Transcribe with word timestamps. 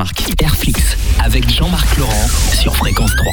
Jean-Marc. 0.00 0.42
Airflix 0.42 0.96
avec 1.22 1.50
Jean-Marc 1.50 1.98
Laurent 1.98 2.28
sur 2.58 2.74
Fréquence 2.74 3.14
3. 3.14 3.32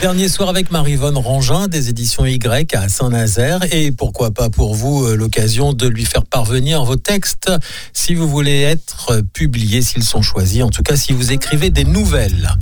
Dernier 0.00 0.28
soir 0.28 0.48
avec 0.48 0.72
Marivonne 0.72 1.16
Rangin 1.16 1.68
des 1.68 1.88
éditions 1.88 2.26
Y 2.26 2.74
à 2.74 2.88
Saint-Nazaire 2.88 3.60
et 3.70 3.92
pourquoi 3.92 4.32
pas 4.32 4.50
pour 4.50 4.74
vous 4.74 5.04
euh, 5.04 5.14
l'occasion 5.14 5.72
de 5.72 5.86
lui 5.86 6.04
faire 6.04 6.24
parvenir 6.24 6.84
vos 6.84 6.96
textes 6.96 7.52
si 7.92 8.16
vous 8.16 8.26
voulez 8.26 8.62
être 8.62 9.20
publiés, 9.32 9.82
s'ils 9.82 10.02
sont 10.02 10.20
choisis, 10.20 10.64
en 10.64 10.70
tout 10.70 10.82
cas 10.82 10.96
si 10.96 11.12
vous 11.12 11.30
écrivez 11.30 11.70
des 11.70 11.84
nouvelles. 11.84 12.56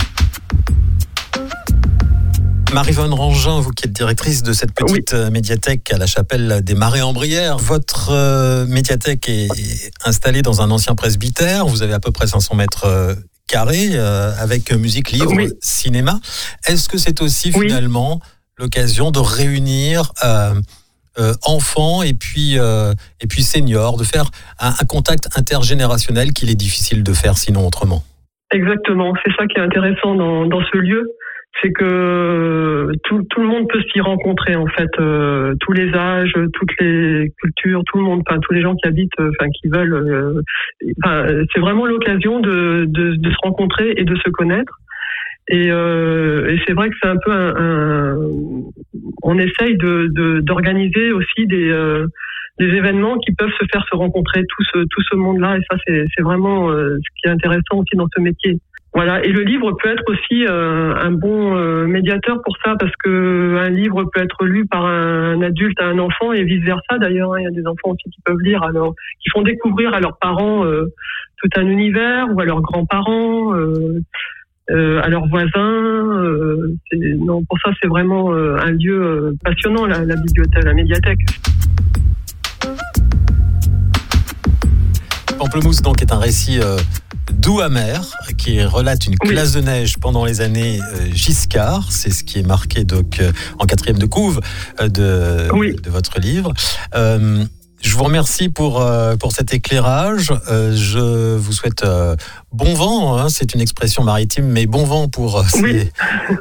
Marie-Vonne 2.73 3.13
Rangin, 3.13 3.59
vous 3.61 3.71
qui 3.71 3.85
êtes 3.85 3.93
directrice 3.93 4.43
de 4.43 4.53
cette 4.53 4.73
petite 4.73 5.15
euh, 5.15 5.31
médiathèque 5.31 5.91
à 5.91 5.97
la 5.97 6.05
chapelle 6.05 6.61
des 6.63 6.75
Marais 6.75 7.01
en 7.01 7.13
Brière, 7.13 7.57
votre 7.57 8.09
euh, 8.11 8.67
médiathèque 8.67 9.27
est 9.27 9.49
installée 10.05 10.43
dans 10.43 10.61
un 10.61 10.69
ancien 10.69 10.93
presbytère. 10.93 11.65
Vous 11.65 11.81
avez 11.81 11.93
à 11.93 11.99
peu 11.99 12.11
près 12.11 12.27
500 12.27 12.55
mètres 12.55 12.85
euh, 12.85 13.15
carrés 13.49 13.97
avec 13.97 14.71
musique, 14.71 15.11
livre, 15.11 15.33
cinéma. 15.59 16.19
Est-ce 16.67 16.87
que 16.87 16.97
c'est 16.97 17.21
aussi 17.21 17.51
finalement 17.51 18.21
l'occasion 18.57 19.11
de 19.11 19.19
réunir 19.19 20.11
enfants 21.45 22.03
et 22.03 22.13
puis, 22.13 22.55
et 22.55 23.27
puis 23.27 23.43
seniors, 23.43 23.97
de 23.97 24.03
faire 24.03 24.25
un, 24.59 24.71
contact 24.87 25.29
intergénérationnel 25.35 26.31
qu'il 26.31 26.49
est 26.49 26.55
difficile 26.55 27.03
de 27.03 27.13
faire 27.13 27.37
sinon 27.37 27.65
autrement? 27.67 28.03
Exactement, 28.51 29.13
c'est 29.23 29.31
ça 29.35 29.45
qui 29.45 29.59
est 29.59 29.63
intéressant 29.63 30.15
dans, 30.15 30.45
dans 30.45 30.61
ce 30.71 30.77
lieu 30.77 31.11
c'est 31.61 31.71
que 31.71 32.91
tout, 33.03 33.23
tout, 33.29 33.41
le 33.41 33.47
monde 33.47 33.67
peut 33.69 33.81
s'y 33.91 33.99
rencontrer 33.99 34.55
en 34.55 34.67
fait, 34.67 34.89
euh, 34.99 35.53
tous 35.59 35.73
les 35.73 35.93
âges, 35.93 36.33
toutes 36.53 36.79
les 36.79 37.31
cultures, 37.41 37.81
tout 37.85 37.97
le 37.97 38.03
monde, 38.03 38.21
enfin 38.27 38.39
tous 38.39 38.53
les 38.53 38.61
gens 38.61 38.75
qui 38.75 38.87
habitent, 38.87 39.19
euh, 39.19 39.31
enfin 39.39 39.49
qui 39.49 39.67
veulent. 39.67 40.43
Euh, 41.05 41.43
c'est 41.53 41.59
vraiment 41.59 41.85
l'occasion 41.85 42.39
de, 42.39 42.85
de, 42.87 43.15
de, 43.15 43.29
se 43.29 43.37
rencontrer 43.43 43.93
et 43.97 44.03
de 44.03 44.15
se 44.15 44.29
connaître. 44.29 44.73
Et, 45.51 45.69
et 45.69 46.59
c'est 46.67 46.73
vrai 46.73 46.89
que 46.89 46.95
c'est 47.01 47.09
un 47.09 47.17
peu 47.25 47.31
un, 47.31 48.15
on 49.23 49.37
essaye 49.39 49.77
de 49.77 50.41
d'organiser 50.41 51.11
aussi 51.11 51.47
des 51.47 51.73
des 52.59 52.67
événements 52.67 53.17
qui 53.17 53.33
peuvent 53.33 53.51
se 53.59 53.65
faire 53.71 53.83
se 53.91 53.95
rencontrer 53.95 54.41
tout 54.41 54.63
ce 54.71 54.79
tout 54.91 55.01
ce 55.09 55.15
monde-là. 55.15 55.57
Et 55.57 55.61
ça, 55.71 55.77
c'est 55.87 56.21
vraiment 56.21 56.69
ce 56.69 57.09
qui 57.17 57.27
est 57.27 57.31
intéressant 57.31 57.79
aussi 57.79 57.95
dans 57.95 58.07
ce 58.15 58.21
métier. 58.21 58.59
Voilà, 58.99 59.23
et 59.23 59.31
le 59.31 59.43
livre 59.43 59.71
peut 59.81 59.87
être 59.87 60.03
aussi 60.07 60.45
euh, 60.45 60.93
un 60.93 61.11
bon 61.11 61.55
euh, 61.55 61.87
médiateur 61.87 62.41
pour 62.43 62.57
ça, 62.65 62.75
parce 62.77 62.91
que 63.01 63.55
un 63.57 63.69
livre 63.69 64.03
peut 64.11 64.21
être 64.21 64.43
lu 64.43 64.65
par 64.65 64.85
un, 64.85 65.41
adulte 65.41 65.79
à 65.79 65.85
un 65.85 65.99
enfant 65.99 66.33
et 66.33 66.43
vice 66.43 66.65
versa. 66.65 66.97
D'ailleurs, 66.99 67.31
hein. 67.31 67.39
il 67.39 67.43
y 67.45 67.47
a 67.47 67.51
des 67.51 67.65
enfants 67.65 67.91
aussi 67.91 68.09
qui 68.09 68.19
peuvent 68.25 68.41
lire, 68.41 68.61
alors 68.61 68.93
qui 69.23 69.29
font 69.29 69.41
découvrir 69.41 69.93
à 69.93 70.01
leurs 70.01 70.17
parents 70.17 70.65
euh, 70.65 70.91
tout 71.37 71.47
un 71.55 71.67
univers 71.67 72.27
ou 72.33 72.41
à 72.41 72.43
leurs 72.43 72.59
grands-parents, 72.59 73.53
à 73.53 75.07
leurs 75.07 75.27
voisins. 75.27 76.33
non, 77.19 77.41
pour 77.45 77.57
ça, 77.63 77.71
c'est 77.81 77.87
vraiment 77.87 78.33
un 78.33 78.71
lieu 78.71 79.33
passionnant, 79.45 79.85
la, 79.85 80.01
bibliothèque, 80.01 80.65
la 80.65 80.73
médiathèque. 80.73 81.19
Pamplemousse 85.39 85.81
donc 85.81 86.01
est 86.01 86.11
un 86.11 86.19
récit 86.19 86.59
doux 87.31 87.61
amer 87.61 88.01
qui 88.37 88.61
relate 88.63 89.05
une 89.05 89.17
classe 89.17 89.53
de 89.53 89.61
neige 89.61 89.97
pendant 89.97 90.25
les 90.25 90.41
années 90.41 90.79
euh, 90.81 91.09
Giscard. 91.13 91.91
C'est 91.91 92.11
ce 92.11 92.23
qui 92.23 92.39
est 92.39 92.43
marqué 92.45 92.83
donc 92.83 93.19
euh, 93.19 93.31
en 93.59 93.65
quatrième 93.65 93.97
de 93.97 94.05
couve 94.05 94.41
euh, 94.79 94.89
de, 94.89 95.47
de 95.81 95.89
votre 95.89 96.19
livre. 96.19 96.53
je 96.93 97.95
vous 97.95 98.03
remercie 98.03 98.49
pour, 98.49 98.85
pour 99.19 99.31
cet 99.31 99.53
éclairage. 99.53 100.33
je 100.47 101.35
vous 101.37 101.53
souhaite 101.53 101.85
bon 102.51 102.73
vent, 102.73 103.17
hein. 103.17 103.29
c'est 103.29 103.53
une 103.53 103.61
expression 103.61 104.03
maritime, 104.03 104.47
mais 104.47 104.65
bon 104.65 104.83
vent 104.83 105.07
pour 105.07 105.45
ces, 105.47 105.89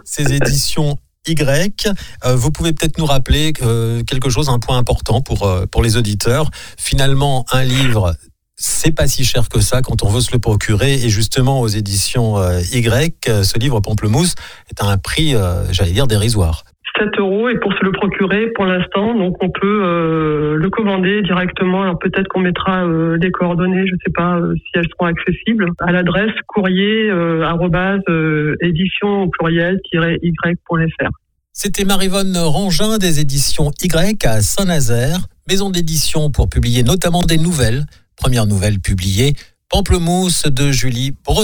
ces 0.04 0.32
éditions 0.32 0.98
Y. 1.28 1.88
vous 2.24 2.50
pouvez 2.50 2.72
peut-être 2.72 2.98
nous 2.98 3.06
rappeler 3.06 3.52
quelque 3.52 4.30
chose, 4.30 4.48
un 4.48 4.58
point 4.58 4.78
important 4.78 5.20
pour, 5.20 5.48
pour 5.70 5.82
les 5.84 5.97
auditeurs. 5.97 6.50
Finalement, 6.76 7.44
un 7.53 7.62
livre 7.62 8.16
c'est 8.58 8.94
pas 8.94 9.06
si 9.06 9.24
cher 9.24 9.48
que 9.48 9.60
ça 9.60 9.82
quand 9.82 10.02
on 10.02 10.08
veut 10.08 10.20
se 10.20 10.32
le 10.32 10.41
procurer. 10.41 10.94
Et 10.94 11.08
justement, 11.08 11.60
aux 11.60 11.69
éditions 11.69 12.38
euh, 12.38 12.60
Y, 12.72 13.28
euh, 13.28 13.42
ce 13.44 13.58
livre 13.58 13.80
Pamplemousse 13.80 14.34
est 14.70 14.82
à 14.82 14.86
un 14.86 14.98
prix, 14.98 15.34
euh, 15.34 15.64
j'allais 15.70 15.92
dire, 15.92 16.08
dérisoire. 16.08 16.64
7 16.98 17.08
euros 17.18 17.48
et 17.48 17.56
pour 17.60 17.72
se 17.74 17.84
le 17.84 17.92
procurer 17.92 18.48
pour 18.56 18.64
l'instant, 18.64 19.14
donc 19.14 19.36
on 19.41 19.50
peut 19.50 20.56
le 20.56 20.68
commander 20.70 21.22
directement. 21.22 21.82
Alors 21.82 21.97
peut-être 21.97 22.26
qu'on 22.26 22.41
mettra 22.41 22.84
des 23.18 23.30
coordonnées, 23.30 23.86
je 23.86 23.92
ne 23.92 23.98
sais 24.04 24.12
pas 24.12 24.41
si 24.56 24.70
elles 24.74 24.88
seront 24.91 25.06
accessibles, 25.06 25.70
à 25.78 25.92
l'adresse 25.92 26.32
courrier 26.48 27.08
édition 28.62 29.22
au 29.22 29.28
pluriel 29.28 29.78
y.fr. 29.92 31.10
C'était 31.52 31.84
Marivonne 31.84 32.36
Rangin 32.36 32.98
des 32.98 33.20
éditions 33.20 33.70
Y 33.80 34.26
à 34.26 34.41
Saint-Nazaire, 34.41 35.18
maison 35.48 35.70
d'édition 35.70 36.32
pour 36.32 36.48
publier 36.48 36.82
notamment 36.82 37.22
des 37.22 37.38
nouvelles 37.38 37.84
Première 38.18 38.46
nouvelle 38.46 38.80
publiée, 38.80 39.36
Pamplemousse 39.68 40.42
de 40.46 40.72
Julie 40.72 41.12